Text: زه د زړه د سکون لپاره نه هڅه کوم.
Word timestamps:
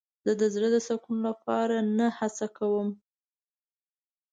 زه 0.25 0.31
د 0.41 0.43
زړه 0.53 0.67
د 0.75 0.77
سکون 0.87 1.17
لپاره 1.27 1.75
نه 1.97 2.07
هڅه 2.17 2.47
کوم. 2.57 2.87